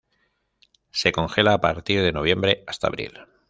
Se 0.89 1.11
congela 1.11 1.53
a 1.53 1.61
partir 1.61 2.01
de 2.01 2.11
noviembre 2.11 2.63
hasta 2.65 2.87
abril. 2.87 3.19